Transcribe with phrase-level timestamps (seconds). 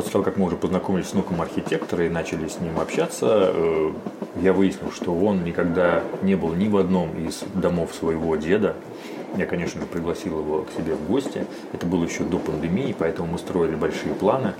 [0.00, 3.92] после того, как мы уже познакомились с внуком архитектора и начали с ним общаться, э,
[4.36, 8.76] я выяснил, что он никогда не был ни в одном из домов своего деда.
[9.36, 11.44] Я, конечно, пригласил его к себе в гости.
[11.74, 14.54] Это было еще до пандемии, поэтому мы строили большие планы.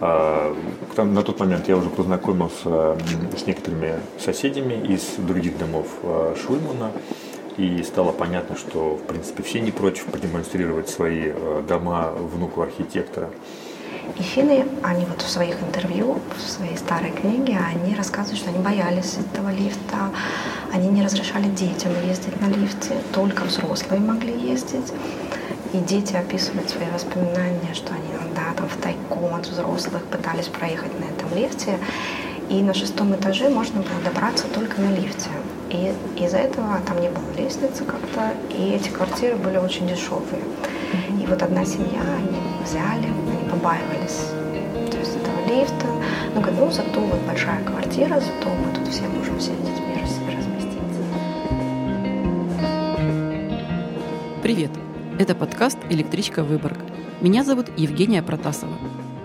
[0.00, 0.56] А,
[0.96, 2.96] на тот момент я уже познакомился
[3.36, 6.90] с некоторыми соседями из других домов а, Шульмана.
[7.58, 13.28] И стало понятно, что, в принципе, все не против продемонстрировать свои а, дома внуку архитектора.
[14.18, 18.58] И финны, они вот в своих интервью, в своей старой книге, они рассказывают, что они
[18.58, 20.10] боялись этого лифта,
[20.72, 24.92] они не разрешали детям ездить на лифте, только взрослые могли ездить.
[25.72, 30.92] И дети описывают свои воспоминания, что они иногда там в тайком от взрослых пытались проехать
[31.00, 31.78] на этом лифте.
[32.48, 35.30] И на шестом этаже можно было добраться только на лифте.
[35.70, 40.42] И из-за этого там не было лестницы как-то, и эти квартиры были очень дешевые.
[41.20, 43.08] И вот одна семья, они взяли,
[43.54, 44.30] побаивались
[44.90, 45.86] то есть этого лифта.
[46.34, 49.94] Ну, говорят, ну, зато вот большая квартира, зато мы тут все можем все с детьми
[50.26, 51.00] разместиться.
[54.42, 54.70] Привет!
[55.18, 56.76] Это подкаст «Электричка Выборг».
[57.20, 58.74] Меня зовут Евгения Протасова.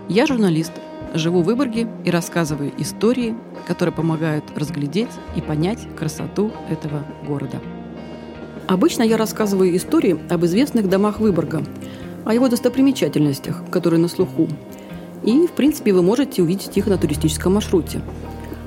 [0.08, 0.74] Я журналист,
[1.16, 3.36] живу в Выборге и рассказываю истории,
[3.68, 7.60] которые помогают разглядеть и понять красоту этого города.
[8.68, 11.64] Обычно я рассказываю истории об известных домах Выборга,
[12.26, 14.48] о его достопримечательностях, которые на слуху.
[15.24, 18.02] И, в принципе, вы можете увидеть их на туристическом маршруте.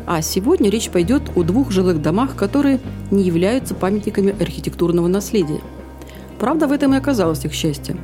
[0.07, 2.81] А сегодня речь пойдет о двух жилых домах, которые
[3.11, 5.61] не являются памятниками архитектурного наследия–
[6.43, 7.97] Правда, в этом и оказалось их счастье.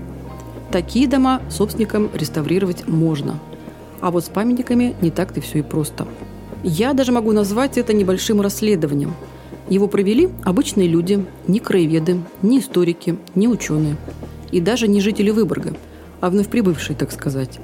[0.70, 3.40] Такие дома собственникам реставрировать можно.
[4.00, 6.06] А вот с памятниками не так-то все и просто.
[6.62, 9.12] Я даже могу назвать это небольшим расследованием.
[9.68, 13.96] Его провели обычные люди, не краеведы, не историки, не ученые.
[14.52, 15.74] И даже не жители Выборга,
[16.20, 17.58] а вновь прибывшие, так сказать.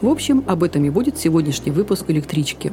[0.00, 2.72] В общем, об этом и будет сегодняшний выпуск «Электрички».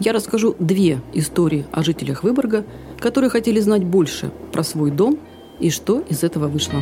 [0.00, 2.64] Я расскажу две истории о жителях Выборга,
[2.98, 5.18] которые хотели знать больше про свой дом–
[5.60, 6.80] и что из этого вышло.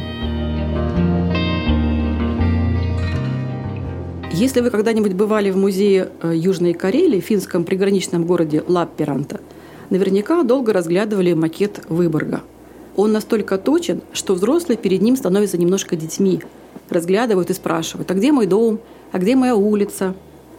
[4.33, 9.41] Если вы когда-нибудь бывали в музее э, Южной Карелии, в финском приграничном городе Лаппиранта,
[9.91, 12.41] наверняка долго разглядывали макет Выборга.
[12.97, 16.41] Он настолько точен, что взрослые перед ним становятся немножко детьми,
[16.91, 18.81] разглядывают и спрашивают, а где мой дом,
[19.13, 20.15] а где моя улица.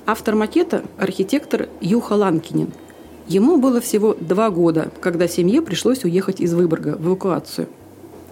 [0.05, 2.71] Автор макета– архитектор Юха Ланкинин.
[3.27, 7.67] Ему было всего два года, когда семье пришлось уехать из Выборга в эвакуацию–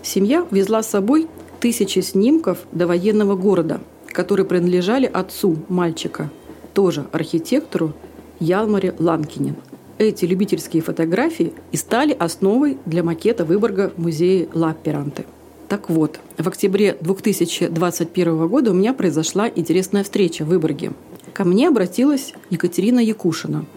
[0.04, 1.28] Семья везла с собой
[1.60, 6.32] тысячи снимков до военного города, которые принадлежали отцу мальчика,
[6.74, 7.94] тоже архитектору
[8.40, 9.56] Ялмаре Ланкине.
[10.02, 15.26] Эти любительские фотографии и стали основой для макета Выборга в музее Лапперанте.
[15.70, 20.94] Так вот, в октябре 2021 года у меня произошла интересная встреча в Выборге.
[21.36, 23.68] Ко мне обратилась Екатерина Якушина.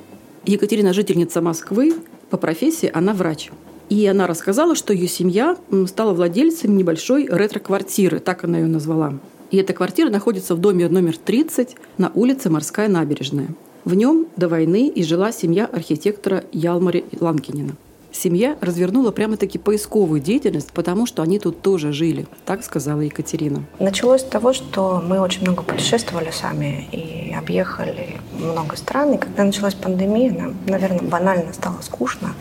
[0.46, 1.92] Екатерина– жительница Москвы,
[2.30, 3.50] по профессии она врач–
[3.90, 9.12] и она рассказала, что ее семья стала владельцем небольшой ретро-квартиры, так она ее назвала.
[9.50, 13.48] И эта квартира находится в доме номер 30 на улице Морская набережная.
[13.84, 17.76] В нем до войны и жила семья архитектора Ялмари Ланкинина.
[18.12, 23.64] Семья развернула прямо-таки поисковую деятельность, потому что они тут тоже жили, так сказала Екатерина.
[23.78, 29.14] Началось с того, что мы очень много путешествовали сами и объехали много стран.
[29.14, 32.34] И когда началась пандемия, нам, наверное, банально стало скучно.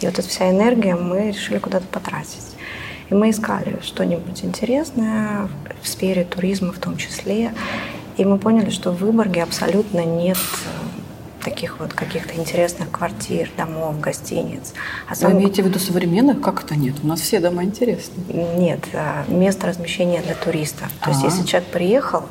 [0.00, 2.44] И вот эта вся энергия мы решили куда-то потратить.
[3.08, 5.48] И мы искали что-нибудь интересное
[5.80, 7.54] в сфере туризма в том числе.
[8.16, 14.00] И мы поняли, что в Выборге абсолютно нет э, таких вот каких-то интересных квартир, домов,
[14.00, 14.72] гостиниц.
[15.08, 16.40] А Вы имеете в виду современных?
[16.40, 16.94] Как это нет?
[17.02, 18.14] У нас все дома интересны.
[18.56, 20.88] Нет, э, место размещения для туристов.
[21.00, 21.12] То А-а-а.
[21.12, 22.24] есть если человек приехал,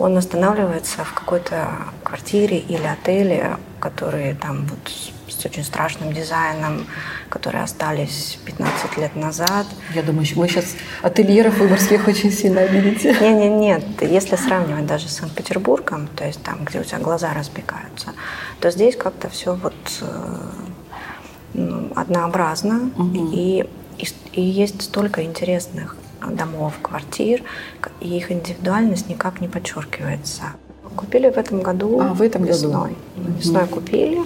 [0.00, 1.68] он останавливается в какой-то
[2.02, 6.86] квартире или отеле, которые там вот с очень страшным дизайном,
[7.28, 9.66] которые остались 15 лет назад.
[9.94, 13.12] Я думаю, вы сейчас ательеров выборгских очень сильно обидите.
[13.20, 14.10] Нет, нет, нет.
[14.10, 18.12] Если сравнивать даже с Санкт-Петербургом, то есть там, где у тебя глаза разбегаются,
[18.60, 19.74] то здесь как-то все вот
[21.54, 22.90] э, однообразно.
[22.96, 23.32] Угу.
[23.32, 23.66] И,
[23.98, 25.96] и, и есть столько интересных
[26.28, 27.42] домов, квартир,
[28.00, 30.42] и их индивидуальность никак не подчеркивается.
[30.96, 32.96] Купили в этом году а, в этом весной.
[33.16, 33.32] Году.
[33.38, 33.74] Весной угу.
[33.74, 34.22] купили.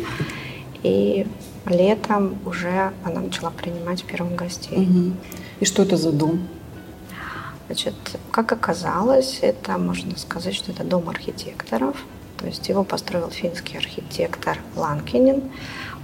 [0.82, 1.26] И
[1.66, 4.78] летом уже она начала принимать первых гостей.
[4.78, 5.12] Угу.
[5.60, 6.48] И что это за дом?
[7.66, 7.94] Значит,
[8.30, 11.96] как оказалось, это можно сказать, что это дом архитекторов.
[12.38, 15.42] То есть его построил финский архитектор Ланкинин.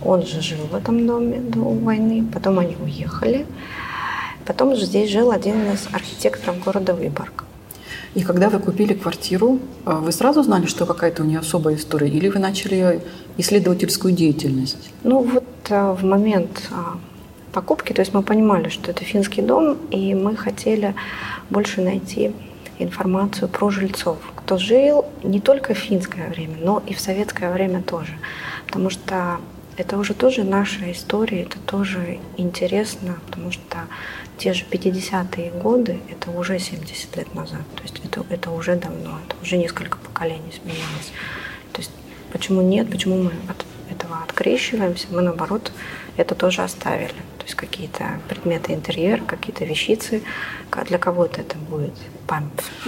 [0.02, 3.46] Он же жил в этом доме до войны, потом они уехали.
[4.50, 7.44] Потом здесь жил один из архитекторов города Выборг.
[8.16, 12.08] И когда вы купили квартиру, а, вы сразу знали, что какая-то у нее особая история,
[12.08, 13.00] или вы начали
[13.36, 14.90] исследовательскую деятельность?
[15.04, 16.98] Ну вот а, в момент а,
[17.52, 20.96] покупки, то есть мы понимали, что это финский дом, и мы хотели
[21.48, 22.32] больше найти
[22.80, 27.82] информацию про жильцов, кто жил не только в финское время, но и в советское время
[27.82, 28.18] тоже.
[28.66, 29.38] Потому что
[29.80, 33.86] это уже тоже наша история, это тоже интересно, потому что
[34.40, 37.60] те же 50-е годы, это уже 70 лет назад.
[37.76, 41.12] То есть это, это уже давно, это уже несколько поколений сменилось.
[41.72, 41.90] То есть
[42.32, 45.72] почему нет, почему мы от этого открещиваемся, мы наоборот
[46.16, 47.12] это тоже оставили.
[47.40, 50.22] То есть какие-то предметы интерьера, какие-то вещицы.
[50.86, 51.94] Для кого-то это будет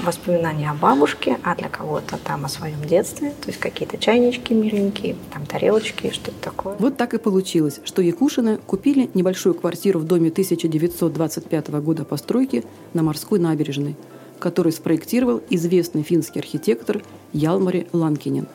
[0.04, 3.30] воспоминания о бабушке, а для кого-то там о своем детстве.
[3.30, 6.76] То есть какие-то чайнички миленькие, там тарелочки, что-то такое.
[6.78, 12.62] Вот так и получилось, что Якушины купили небольшую квартиру в доме 1925 года постройки
[12.92, 13.96] на морской набережной,
[14.38, 17.02] который спроектировал известный финский архитектор
[17.32, 18.48] Ялмари Ланкинен.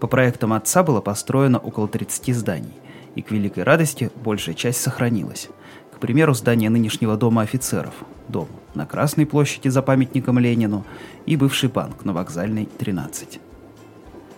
[0.00, 2.74] По проектам отца было построено около 30 зданий,
[3.14, 5.48] и к великой радости большая часть сохранилась.
[5.94, 7.94] К примеру, здание нынешнего дома офицеров,
[8.28, 10.84] дом на Красной площади за памятником Ленину
[11.24, 13.38] и бывший банк на вокзальной 13.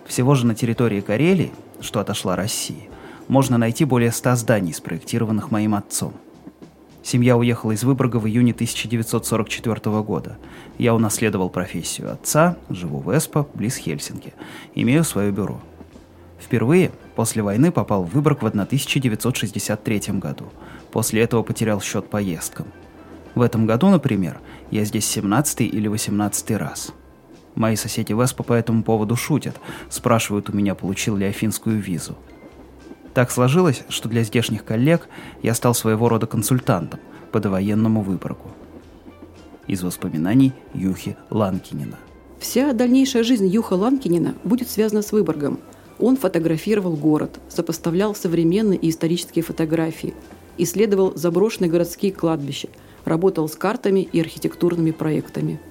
[0.07, 2.89] Всего же на территории Карелии, что отошла России,
[3.29, 6.15] можно найти более ста зданий, спроектированных моим отцом.
[7.03, 10.39] Семья уехала из Выборга в июне 1944 года.
[10.79, 14.35] Я унаследовал профессию отца, живу в Эспо, близ Хельсинки.
[14.75, 15.61] Имею свое бюро.
[16.41, 20.47] Впервые после войны попал в Выборг в 1963 году.
[20.93, 22.67] После этого потерял счет поездкам.
[23.35, 24.39] В этом году, например,
[24.71, 26.93] я здесь 17 или 18 раз–
[27.57, 29.57] Мои соседи Веспа по этому поводу шутят,
[29.89, 32.17] спрашивают у меня, получил ли я финскую визу.
[33.15, 35.09] Так сложилось, что для здешних коллег
[35.43, 37.01] я стал своего рода консультантом
[37.33, 38.51] по довоенному выборку.
[39.67, 41.97] Из воспоминаний Юхи Ланкинина.
[42.39, 45.59] Вся дальнейшая жизнь Юха Ланкинина будет связана с Выборгом.
[45.99, 50.13] Он фотографировал город, сопоставлял современные и исторические фотографии,
[50.59, 52.69] исследовал заброшенные городские кладбища,
[53.07, 55.59] работал с картами и архитектурными проектами–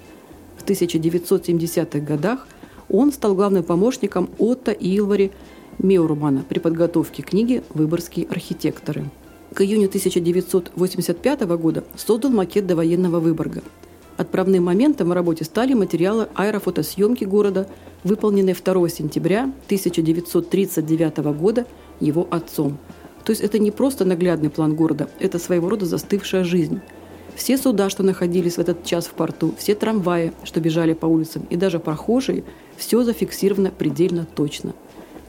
[0.65, 2.47] 1970-х годах
[2.89, 5.31] он стал главным помощником Отто Илвари
[5.79, 9.09] Меурмана при подготовке книги «Выборгские архитекторы».
[9.53, 13.63] К июню 1985 года создал макет довоенного Выборга.
[14.17, 17.67] Отправным моментом в работе стали материалы аэрофотосъемки города,
[18.03, 21.65] выполненные 2 сентября 1939 года
[21.99, 22.77] его отцом.
[23.25, 26.79] То есть это не просто наглядный план города, это своего рода застывшая жизнь–
[27.35, 31.45] все суда, что находились в этот час в порту, все трамваи, что бежали по улицам,
[31.49, 32.43] и даже прохожие,
[32.77, 34.73] все зафиксировано предельно точно.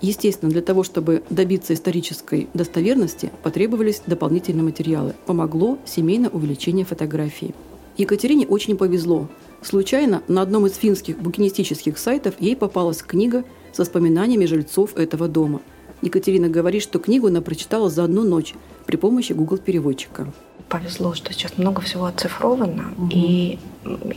[0.00, 5.14] Естественно, для того, чтобы добиться исторической достоверности, потребовались дополнительные материалы.
[5.24, 7.54] Помогло семейное увеличение фотографий.
[7.96, 9.28] Екатерине очень повезло.
[9.62, 15.62] Случайно на одном из финских букинистических сайтов ей попалась книга с воспоминаниями жильцов этого дома.
[16.02, 18.54] Екатерина говорит, что книгу она прочитала за одну ночь
[18.86, 20.32] при помощи Google переводчика
[20.68, 22.92] повезло, что сейчас много всего оцифровано.
[22.96, 23.08] Угу.
[23.12, 23.58] И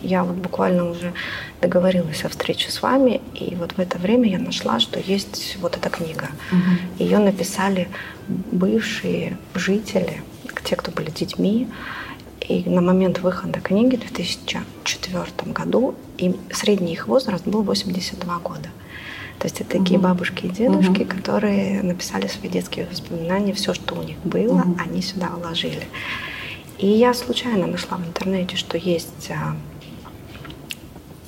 [0.01, 1.13] я вот буквально уже
[1.61, 5.77] договорилась о встрече с вами, и вот в это время я нашла, что есть вот
[5.77, 6.29] эта книга.
[6.51, 7.03] Угу.
[7.03, 7.87] Ее написали
[8.27, 10.21] бывшие жители,
[10.63, 11.67] те, кто были детьми.
[12.41, 18.69] И на момент выхода книги в 2004 году им средний их возраст был 82 года.
[19.39, 24.03] То есть это такие бабушки и дедушки, которые написали свои детские воспоминания, все, что у
[24.03, 25.87] них было, они сюда вложили.
[26.77, 29.55] И я случайно нашла в интернете, что есть а,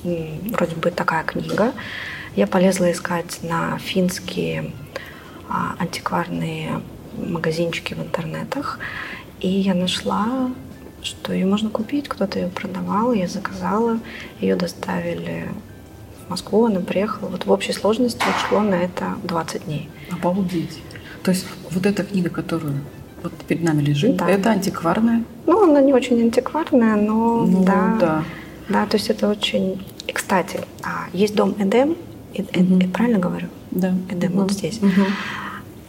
[0.04, 1.72] вроде бы такая книга.
[2.36, 4.72] Я полезла искать на финские
[5.48, 6.82] а, антикварные
[7.16, 8.78] магазинчики в интернетах.
[9.40, 10.50] И я нашла,
[11.02, 13.98] что ее можно купить, кто-то ее продавал, я заказала,
[14.40, 15.48] ее доставили
[16.32, 17.28] Москву, она приехала.
[17.28, 19.88] Вот в общей сложности ушло на это 20 дней.
[20.10, 20.78] Обалдеть.
[21.22, 22.74] То есть вот эта книга, которую
[23.22, 24.16] Вот перед нами лежит.
[24.16, 24.28] Да.
[24.28, 25.22] Это антикварная.
[25.46, 28.24] Ну, она не очень антикварная, но Ну, да, да.
[28.68, 28.86] да.
[28.86, 29.84] то есть это очень...
[30.08, 31.96] И, кстати, а, есть дом Эдем,
[32.34, 33.46] Э- Э- э, правильно говорю?
[33.70, 33.92] Да.
[34.10, 34.80] Эдем вот здесь.
[34.82, 35.06] Мгм.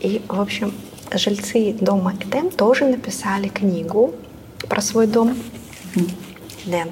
[0.02, 0.74] И, в общем,
[1.16, 4.14] жильцы дома Эдем тоже написали книгу
[4.70, 5.36] про свой дом.
[6.68, 6.90] Эдем.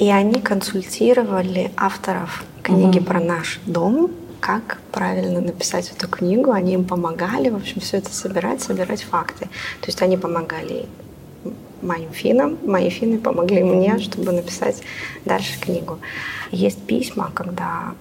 [0.00, 3.04] И они консультировали авторов книги Мгм.
[3.04, 6.52] про наш дом, как правильно написать эту книгу.
[6.52, 9.44] Они им помогали, в общем, все это собирать, собирать факты.
[9.80, 10.86] То есть они помогали
[11.82, 14.80] моим финнам, мои финны помогли мне, чтобы написать
[15.26, 15.98] дальше книгу.
[16.50, 17.94] Есть письма, когда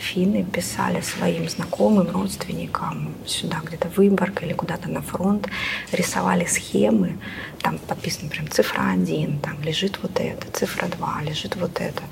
[0.00, 5.48] финны писали своим знакомым, родственникам сюда где-то в Выборг или куда-то на фронт,
[5.92, 7.18] рисовали схемы,
[7.62, 12.02] там подписано прям цифра 1, там лежит вот это, цифра 2, лежит вот это.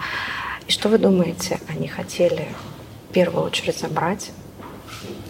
[0.67, 2.47] И что вы думаете, они хотели
[3.09, 4.31] в первую очередь забрать?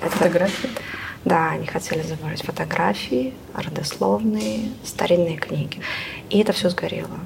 [0.02, 0.70] Это- Фотографии?
[1.24, 5.80] да, они хотели забрать фотографии, родословные, старинные книги.
[6.30, 7.18] И это все сгорело.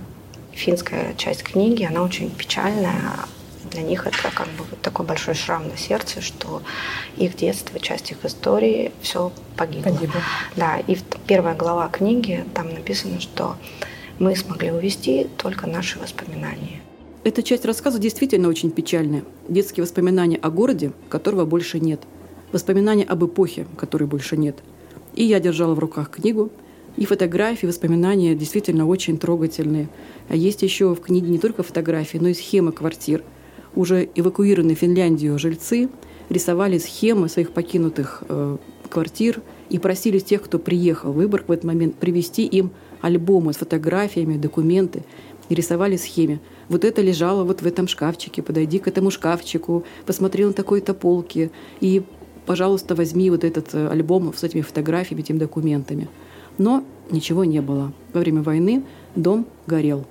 [0.53, 3.01] Финская часть книги, она очень печальная.
[3.73, 6.63] Для них это как бы вот такой большой шрам на сердце, что
[7.17, 9.91] их детство, часть их истории, все погибло.
[9.91, 10.21] Погибло.
[10.57, 13.57] Да, и первая глава книги, там написано, что
[14.19, 16.83] мы смогли увести только наши воспоминания.
[17.25, 19.23] Эта часть рассказа действительно очень печальная.
[19.49, 22.01] Детские воспоминания о городе, которого больше нет.
[22.51, 24.59] Воспоминания об эпохе, которой больше нет.
[25.15, 26.51] И я держала в руках книгу,
[26.97, 29.89] и фотографии, воспоминания действительно очень трогательные.
[30.29, 33.23] А есть еще в книге не только фотографии, но и схемы квартир.
[33.75, 35.89] Уже эвакуированные в Финляндию жильцы
[36.29, 38.57] рисовали схемы своих покинутых э,
[38.91, 43.57] квартир и просили тех, кто приехал в Выборг в этот момент, привезти им альбомы с
[43.57, 45.05] фотографиями, документы
[45.49, 46.41] и рисовали схеме.
[46.69, 51.51] Вот это лежало вот в этом шкафчике, подойди к этому шкафчику, посмотри на такой-то полке
[51.81, 52.03] и,
[52.47, 56.09] пожалуйста, возьми вот этот э, альбом с этими фотографиями, этими документами.
[56.59, 57.93] Но ничего не было.
[58.13, 58.85] Во время войны
[59.17, 60.05] дом горел.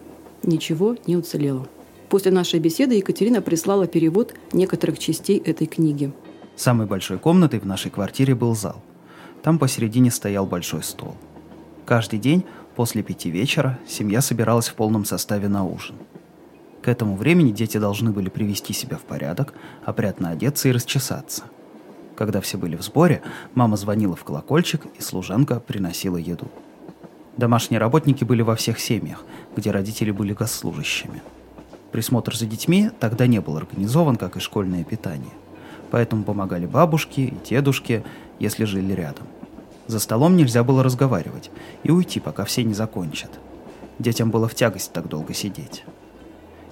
[0.44, 1.68] Ничего не уцелело.
[2.12, 6.12] После нашей беседы Екатерина прислала перевод некоторых частей этой книги.
[6.58, 8.84] Самой большой комнатой в нашей квартире был зал.
[9.44, 11.15] Там посередине стоял большой стол.
[11.86, 12.44] Каждый день
[12.75, 15.96] после пяти вечера семья собиралась в полном составе на ужин.
[16.82, 19.53] К этому времени дети должны были привести себя в порядок,
[19.86, 21.44] опрятно одеться и расчесаться.
[22.18, 23.22] Когда все были в сборе,
[23.53, 26.50] мама звонила в колокольчик, и служанка приносила еду.
[27.38, 29.24] Домашние работники были во всех семьях,
[29.56, 31.22] где родители были госслужащими.
[31.91, 35.33] Присмотр за детьми тогда не был организован, как и школьное питание.
[35.89, 38.03] Поэтому помогали бабушки и дедушки,
[38.39, 39.27] если жили рядом.
[39.88, 41.51] За столом нельзя было разговаривать
[41.83, 43.31] и уйти, пока все не закончат.
[44.00, 45.83] Детям было в тягость так долго сидеть.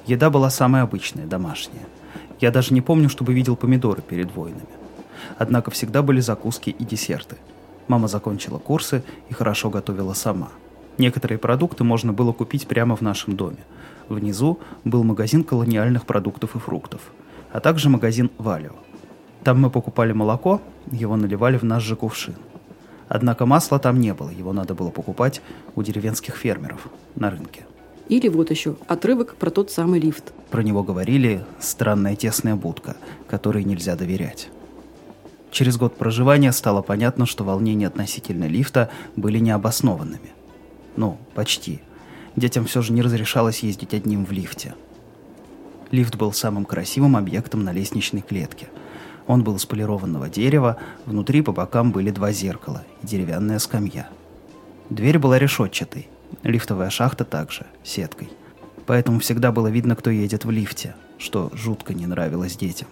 [0.05, 1.83] Еда была самая обычная, домашняя.
[2.39, 4.63] Я даже не помню, чтобы видел помидоры перед войнами.
[5.37, 7.37] Однако всегда были закуски и десерты.
[7.89, 10.49] Мама закончила курсы и хорошо готовила сама.
[10.97, 13.57] Некоторые продукты можно было купить прямо в нашем доме.
[14.09, 17.01] Внизу был магазин колониальных продуктов и фруктов,
[17.51, 18.73] а также магазин «Валио».
[19.43, 20.61] Там мы покупали молоко,
[20.91, 22.35] его наливали в наш же кувшин.
[23.07, 25.41] Однако масла там не было, его надо было покупать
[25.75, 27.65] у деревенских фермеров на рынке.
[28.07, 30.33] Или вот еще отрывок про тот самый лифт.
[30.49, 32.97] Про него говорили «странная тесная будка,
[33.27, 34.49] которой нельзя доверять».
[35.51, 40.31] Через год проживания стало понятно, что волнения относительно лифта были необоснованными.
[40.95, 41.81] Ну, почти.
[42.39, 44.73] Детям все же не разрешалось ездить одним в лифте.
[45.91, 48.69] Лифт был самым красивым объектом на лестничной клетке.
[49.27, 54.07] Он был из полированного дерева, внутри по бокам были два зеркала и деревянная скамья.
[54.89, 56.07] Дверь была решетчатой,
[56.43, 58.29] лифтовая шахта также, сеткой.
[58.85, 62.87] Поэтому всегда было видно, кто едет в лифте, что жутко не нравилось детям.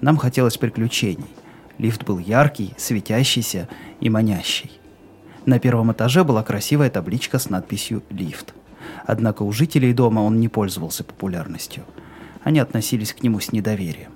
[0.00, 1.26] Нам хотелось приключений.
[1.78, 3.68] Лифт был яркий, светящийся
[3.98, 4.70] и манящий.
[5.46, 8.54] На первом этаже была красивая табличка с надписью «Лифт».
[9.06, 11.84] Однако у жителей дома он не пользовался популярностью.
[12.42, 14.10] Они относились к нему с недоверием.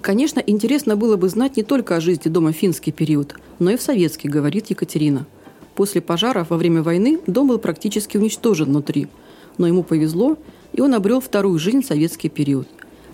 [0.00, 3.76] Конечно, интересно было бы знать не только о жизни дома в финский период, но и
[3.76, 5.26] в советский, говорит Екатерина.
[5.74, 9.08] После пожаров во время войны дом был практически уничтожен внутри,
[9.58, 10.36] но ему повезло,
[10.72, 12.68] и он обрел вторую жизнь в советский период.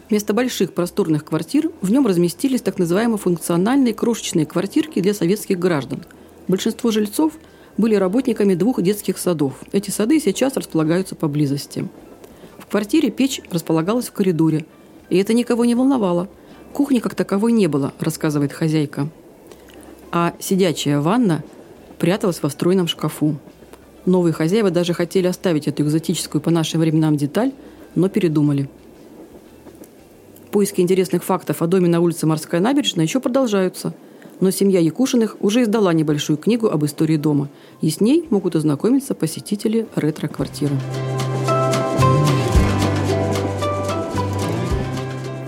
[0.09, 6.02] Вместо больших просторных квартир в нем разместились так называемые функциональные крошечные квартирки для советских граждан.
[6.49, 7.35] Большинство жильцов
[7.77, 9.55] были работниками двух детских садов.
[9.73, 11.89] Эти сады сейчас располагаются поблизости.
[12.59, 14.65] В квартире печь располагалась в коридоре,
[15.09, 16.29] и это никого не волновало.
[16.73, 19.09] Кухни как таковой не было, рассказывает хозяйка.
[20.12, 21.43] А сидячая ванна
[21.99, 23.37] пряталась во встроенном шкафу.
[24.07, 27.53] Новые хозяева даже хотели оставить эту экзотическую по нашим временам деталь,
[27.95, 28.69] но передумали.
[30.50, 33.95] Поиски интересных фактов о доме на улице Морская набережная еще продолжаются.
[34.41, 37.49] Но семья Якушиных уже издала небольшую книгу об истории дома,
[37.81, 40.77] и с ней могут ознакомиться посетители ретро-квартиры.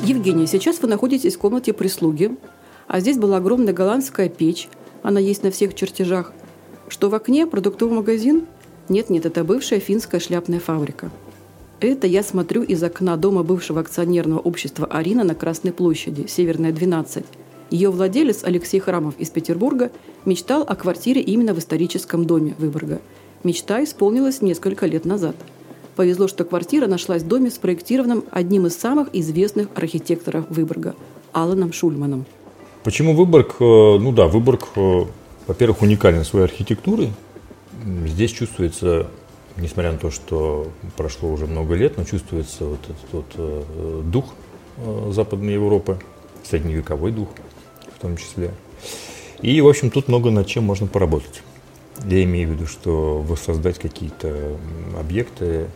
[0.04, 2.36] Евгения, сейчас вы находитесь в комнате прислуги,
[2.86, 4.68] а здесь была огромная голландская печь,
[5.02, 6.32] она есть на всех чертежах.
[6.88, 8.46] Что в окне продуктовый магазин?
[8.88, 11.10] Нет-нет, это бывшая финская шляпная фабрика.
[11.80, 17.24] Это я смотрю из окна дома бывшего акционерного общества «Арина» на Красной площади, Северная, 12.
[17.72, 19.90] Ее владелец Алексей Храмов из Петербурга
[20.26, 23.00] мечтал о квартире именно в историческом доме Выборга.
[23.44, 25.34] Мечта исполнилась несколько лет назад.
[25.96, 30.94] Повезло, что квартира нашлась в доме, спроектированном одним из самых известных архитекторов Выборга–
[31.32, 32.26] Аланом Шульманом.
[32.84, 33.56] Почему Выборг?
[33.58, 35.04] Э, ну да, Выборг, э,
[35.46, 37.10] во-первых, уникален своей архитектурой.
[38.04, 39.06] Здесь чувствуется,
[39.56, 44.26] несмотря на то, что прошло уже много лет, но чувствуется вот этот вот э, дух
[45.08, 45.98] Западной Европы,
[46.44, 47.28] средневековой дух–
[48.02, 48.52] том числе.
[49.40, 51.42] И, в общем, тут много над чем можно поработать.
[52.06, 54.58] Я имею в виду, что воссоздать какие-то
[54.98, 55.66] объекты,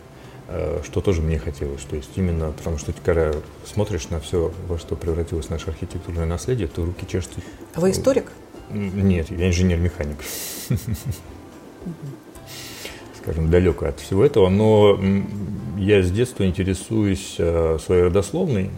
[0.47, 1.81] э, что тоже мне хотелось.
[1.83, 3.33] То есть именно потому, что когда
[3.65, 7.39] смотришь на все, во что превратилось наше архитектурное наследие, то руки чешутся.
[7.73, 8.31] А вы историк?
[8.69, 10.17] Нет, я инженер-механик.
[13.21, 14.99] Скажем, далеко от всего этого, но
[15.77, 18.69] я с детства интересуюсь э, своей родословной,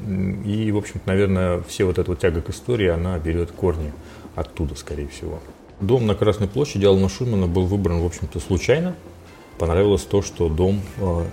[0.45, 3.93] и, в общем-то, наверное, все вот эта вот тяга к истории, она берет корни
[4.35, 5.39] оттуда, скорее всего.
[5.79, 8.95] Дом на Красной площади Алана Шульмана был выбран, в общем-то, случайно.
[9.57, 11.25] Понравилось то, что дом, э,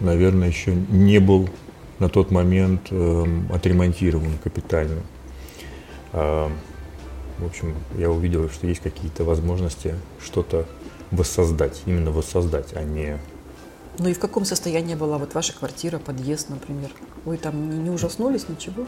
[0.00, 1.48] наверное, еще не был
[1.98, 5.02] на тот момент э, отремонтирован капитально.
[6.12, 10.64] В общем, я увидел, что есть какие-то возможности что-то
[11.10, 13.18] воссоздать, именно воссоздать, а не
[13.98, 16.90] ну и в каком состоянии была вот ваша квартира, подъезд, например?
[17.24, 18.86] Вы там не, ужаснулись, ничего?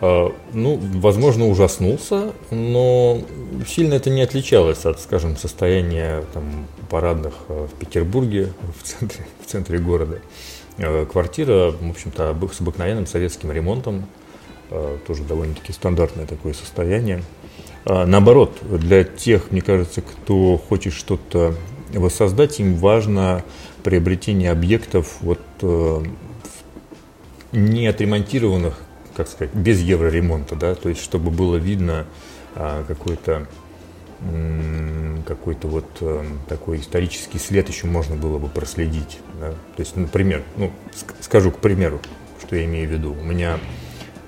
[0.00, 3.20] А, ну, возможно, ужаснулся, но
[3.66, 9.50] сильно это не отличалось от, скажем, состояния там, парадных а, в Петербурге, в центре, в
[9.50, 10.20] центре города.
[10.78, 14.06] А, квартира, в общем-то, с обыкновенным советским ремонтом,
[15.06, 17.22] тоже довольно-таки стандартное такое состояние.
[17.84, 21.54] Наоборот, для тех, мне кажется, кто хочет что-то
[21.98, 23.44] воссоздать им важно
[23.82, 26.02] приобретение объектов вот, э,
[27.52, 28.78] не отремонтированных,
[29.16, 32.06] как сказать, без евроремонта, да, то есть чтобы было видно
[32.54, 33.46] а, какой-то
[35.26, 39.18] какой-то вот э, такой исторический след еще можно было бы проследить.
[39.38, 39.50] Да?
[39.50, 40.72] То есть, например, ну,
[41.20, 42.00] скажу к примеру,
[42.40, 43.12] что я имею в виду.
[43.12, 43.58] У меня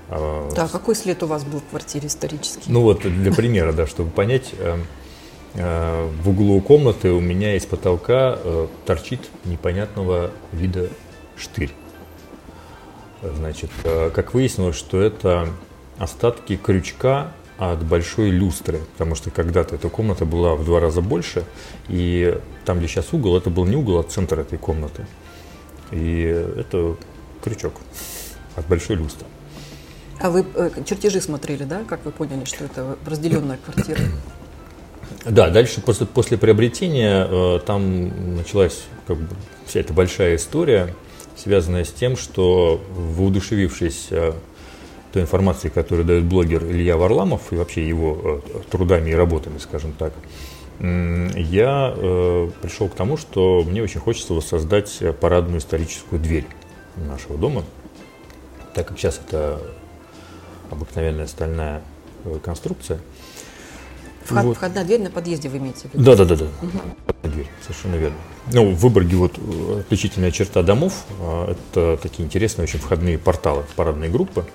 [0.09, 2.71] э, да, какой след у вас был в квартире исторический?
[2.71, 4.77] Ну вот для примера, да, чтобы понять, Э,
[5.53, 10.89] в углу комнаты у меня из потолка э, торчит непонятного вида
[11.35, 11.73] штырь.
[13.21, 15.49] Значит, э, как выяснилось, что это
[15.97, 21.43] остатки крючка от большой люстры, потому что когда-то эта комната была в два раза больше,
[21.87, 25.07] и там, где сейчас угол, это был не угол, а центр этой комнаты.
[25.91, 26.95] И это
[27.43, 27.73] крючок
[28.55, 29.25] от большой люстры.
[30.19, 30.45] А вы
[30.85, 34.01] чертежи смотрели, да, как вы поняли, что это разделенная квартира?
[35.25, 39.27] Да, дальше после, после приобретения э, там началась как бы,
[39.65, 40.93] вся эта большая история,
[41.35, 44.33] связанная с тем, что воодушевившись э,
[45.11, 49.93] той информацией, которую дает блогер Илья Варламов и вообще его э, трудами и работами, скажем
[49.93, 50.13] так,
[50.79, 56.45] э, я э, пришел к тому, что мне очень хочется воссоздать парадную историческую дверь
[56.95, 57.63] нашего дома,
[58.73, 59.61] так как сейчас это
[60.69, 61.81] обыкновенная стальная
[62.23, 62.99] э, конструкция–
[64.27, 64.57] Вход, вот.
[64.57, 66.03] Входная дверь на подъезде вы имеете в виду?
[66.03, 66.45] Да, да, да, да.
[66.61, 67.29] Угу.
[67.29, 68.17] Дверь, совершенно верно.
[68.51, 73.63] Ну, в Выборге вот э, отличительная черта домов а, это такие интересные очень входные порталы,
[73.77, 74.45] парадные группы,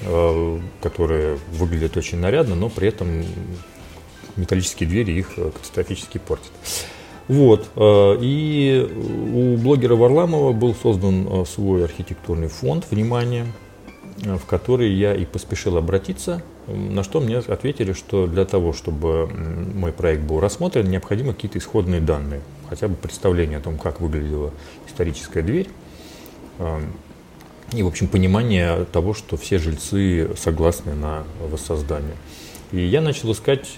[0.00, 3.24] э, которые выглядят очень нарядно, но при этом
[4.34, 6.50] металлические двери их э, катастрофически портят.
[7.26, 7.70] Вот.
[7.78, 8.86] И
[9.32, 13.46] у блогера Варламова был создан свой архитектурный фонд «Внимание»,
[14.18, 19.92] в который я и поспешил обратиться– на что мне ответили, что для того, чтобы мой
[19.92, 24.50] проект был рассмотрен, необходимы какие-то исходные данные, хотя бы представление о том, как выглядела
[24.86, 25.68] историческая дверь,
[27.72, 32.14] и, в общем, понимание того, что все жильцы согласны на воссоздание.
[32.72, 33.68] И я начал искать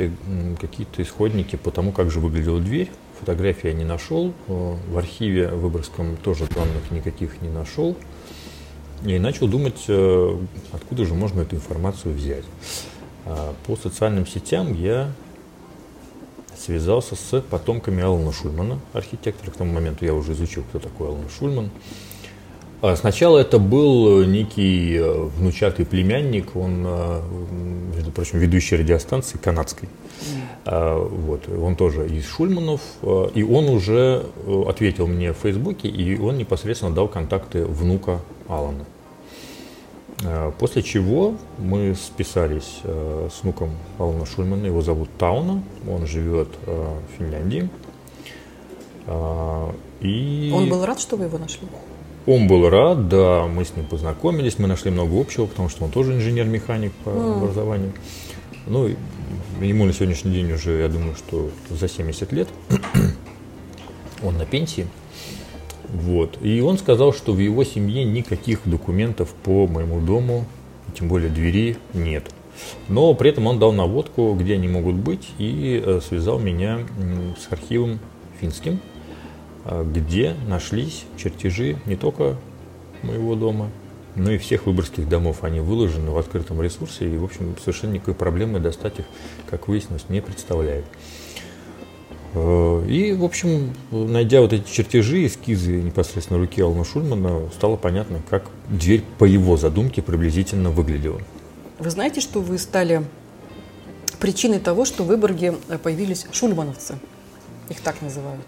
[0.61, 2.90] какие-то исходники по тому, как же выглядела дверь.
[3.20, 7.96] Фотографии я не нашел, в архиве Выборгском тоже данных никаких не нашел.
[9.05, 10.39] И начал думать, э,
[10.73, 12.45] откуда же можно эту информацию взять.
[13.25, 15.13] А, по социальным сетям я
[16.57, 19.51] связался с потомками Алана Шульмана, архитектора.
[19.51, 21.71] К тому моменту я уже изучил, кто такой Алан Шульман.
[22.88, 27.20] А сначала это был некий э, внучатый племянник, он, э,
[27.96, 29.88] между прочим, ведущий радиостанции канадской.
[30.66, 31.09] Mm.
[31.09, 32.81] Вот, он тоже из Шульманов,
[33.35, 34.27] и он уже
[34.66, 38.85] ответил мне в Фейсбуке, и он непосредственно дал контакты внука Алана.
[40.59, 47.68] После чего мы списались с внуком Алана Шульмана, его зовут Тауна, он живет в Финляндии.
[50.01, 50.53] И...
[50.53, 51.68] Он был рад, что вы его нашли?
[52.27, 55.91] Он был рад, да, мы с ним познакомились, мы нашли много общего, потому что он
[55.93, 57.37] тоже инженер-механик по mm.
[57.37, 57.93] образованию.
[58.67, 58.91] Ну,
[59.61, 62.49] ему на сегодняшний день уже, я думаю, что за 70 лет.
[64.23, 64.89] он на пенсии.
[65.89, 66.39] Вот.
[66.43, 70.47] И он сказал, что в его семье никаких документов по моему дому,
[70.95, 72.25] тем более двери, нет.
[72.89, 76.81] Но при этом он дал наводку, где они могут быть, и э, связал меня
[77.39, 78.01] с архивом
[78.41, 78.81] финским,
[79.85, 82.37] где нашлись чертежи не только
[83.02, 83.70] моего дома,
[84.14, 85.44] но и всех выборгских домов.
[85.44, 89.05] Они выложены в открытом ресурсе, и, в общем, совершенно никакой проблемы достать их,
[89.48, 90.85] как выяснилось, не представляет.
[92.35, 98.20] А, и, в общем, найдя вот эти чертежи, эскизы непосредственно руки Алма Шульмана, стало понятно,
[98.29, 101.20] как дверь по его задумке приблизительно выглядела.
[101.79, 103.05] Вы знаете, что вы стали
[104.18, 106.98] причиной того, что в Выборге появились шульмановцы?
[107.68, 108.46] Их так называют.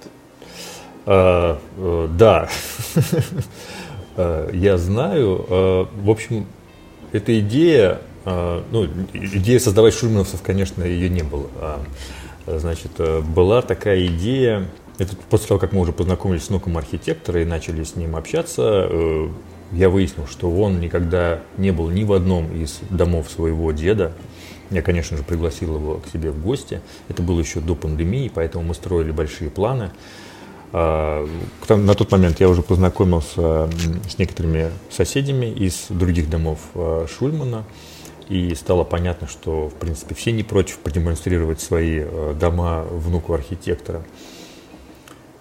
[1.11, 2.49] А, э, да,
[4.17, 5.47] а, я знаю.
[5.49, 6.47] А, в общем,
[7.13, 11.49] эта идея, ну, идея создавать шульмановцев, конечно, ее не было.
[12.47, 14.67] Значит, э, была такая идея,
[14.99, 18.89] это после того, как мы уже познакомились с внуком архитектора и начали с ним общаться,
[18.91, 19.29] э,
[19.73, 24.13] я выяснил, что он никогда не был ни в одном из домов своего деда.
[24.71, 26.81] Я, конечно же, пригласил его к себе в гости.
[27.09, 29.91] Это было еще до пандемии, поэтому мы строили большие планы.
[30.73, 31.27] А,
[31.69, 33.69] на тот момент я уже познакомился
[34.09, 37.65] с некоторыми соседями из других домов а, Шульмана,
[38.29, 44.03] и стало понятно, что, в принципе, все не против продемонстрировать свои а, дома внуку архитектора.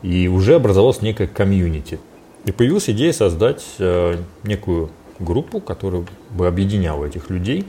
[0.02, 2.00] И уже образовалась некая комьюнити.
[2.46, 3.66] И появилась идея создать
[4.44, 7.66] некую группу, которая бы объединяла этих людей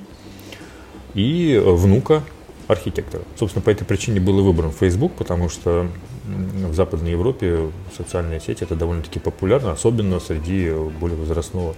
[1.15, 2.23] и внука
[2.69, 3.25] архитектора.
[3.37, 5.89] Собственно, по этой причине был и выбран Facebook, потому что
[6.29, 11.75] в Западной Европе социальные сети это довольно-таки популярно, особенно среди более возрастного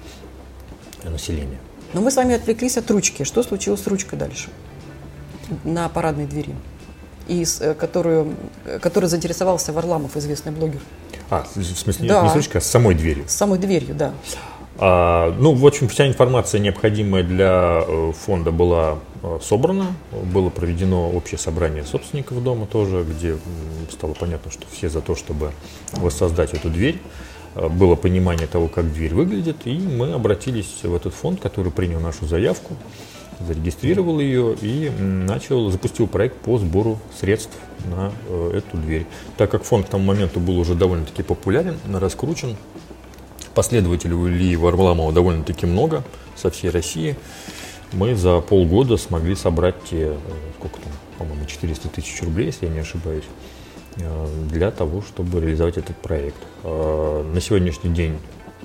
[1.04, 1.58] населения.
[1.92, 3.24] Но мы с вами отвлеклись от ручки.
[3.24, 4.50] Что случилось с ручкой дальше?
[5.64, 6.54] На парадной двери.
[7.26, 8.34] И э, которую,
[8.64, 10.80] э, который заинтересовался Варламов, известный блогер.
[11.30, 12.22] А, в смысле, да.
[12.22, 13.24] не с ручкой, а с самой дверью.
[13.28, 14.12] С самой дверью, да.
[14.82, 19.88] А, ну, в общем, вся информация, необходимая для э, фонда, была э, собрана.
[20.32, 23.36] Было проведено общее собрание собственников дома тоже, где
[23.90, 25.52] стало понятно, что все за то, чтобы
[25.92, 26.98] воссоздать эту дверь.
[27.56, 32.00] Э, было понимание того, как дверь выглядит, и мы обратились в этот фонд, который принял
[32.00, 32.74] нашу заявку,
[33.46, 38.12] зарегистрировал ее и начал, запустил проект по сбору средств на
[38.54, 39.06] эту дверь.
[39.36, 42.56] Так как фонд к тому моменту был уже довольно-таки популярен, раскручен,
[43.54, 46.04] Последователей у Ильи Варламова довольно-таки много
[46.36, 47.16] со всей России.
[47.92, 50.16] Мы за полгода смогли собрать те,
[50.58, 53.24] сколько там, по-моему, 400 тысяч рублей, если я не ошибаюсь,
[53.96, 56.38] э, для того, чтобы реализовать этот проект.
[56.62, 58.18] Э, на сегодняшний день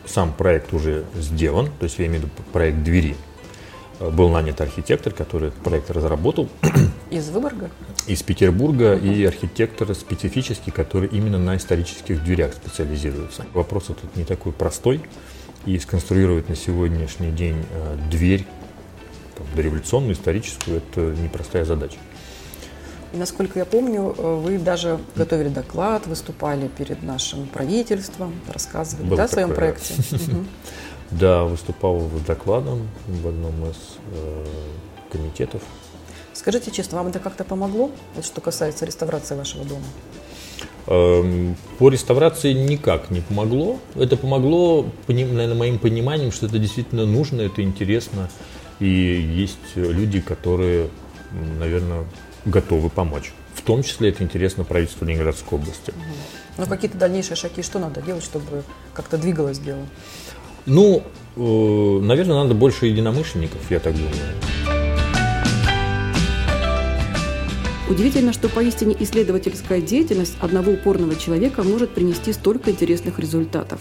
[0.06, 3.16] сам проект уже сделан, то есть я имею в виду проект двери.
[4.00, 6.48] Э, был нанят архитектор, который проект разработал.
[7.12, 7.70] Из Выборга?
[8.08, 9.16] Из Петербурга uh-huh.
[9.16, 13.46] и архитектор специфический, который именно на исторических дверях специализируется.
[13.54, 15.02] Вопрос этот не такой простой.
[15.66, 18.46] И сконструировать на сегодняшний день э, дверь
[19.36, 21.98] там, дореволюционную, историческую, это непростая задача.
[23.14, 29.24] И насколько я помню, э, вы даже готовили доклад, выступали перед нашим правительством, рассказывали да,
[29.24, 29.94] о своем проекте.
[31.12, 33.76] Да, выступал с докладом в одном из
[34.12, 34.46] э,
[35.12, 35.62] комитетов.
[36.36, 39.86] Скажите честно, вам это как-то помогло, вот что касается реставрации вашего дома?
[40.88, 43.80] Эм, по реставрации никак не помогло.
[43.96, 48.30] Это помогло, наверное, моим пониманием, что это действительно нужно, это интересно.
[48.80, 50.90] И есть люди, которые,
[51.58, 52.04] наверное,
[52.44, 53.34] готовы помочь.
[53.54, 55.94] В том числе это интересно правительству Ленинградской области.
[56.58, 59.86] Но какие-то дальнейшие шаги, что надо делать, чтобы как-то двигалось дело?
[60.66, 61.02] Ну,
[61.38, 64.14] э, наверное, надо больше единомышленников, я так думаю.
[67.88, 73.80] Удивительно, что поистине исследовательская деятельность одного упорного человека может принести столько интересных результатов.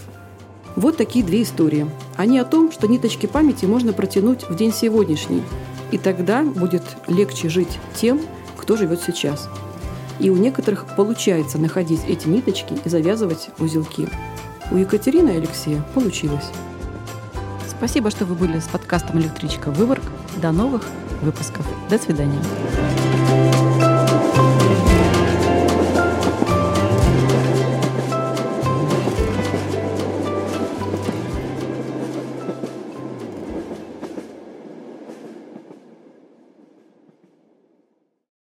[0.75, 1.89] Вот такие две истории.
[2.15, 5.41] Они о том, что ниточки памяти можно протянуть в день сегодняшний,
[5.91, 8.21] и тогда будет легче жить тем,
[8.57, 9.49] кто живет сейчас.
[10.19, 14.07] И у некоторых получается находить эти ниточки и завязывать узелки.
[14.71, 16.45] У Екатерины и Алексея получилось.
[17.67, 20.03] Спасибо, что вы были с подкастом «Электричка Выборг».
[20.41, 20.83] До новых
[21.21, 21.65] выпусков.
[21.89, 22.41] До свидания.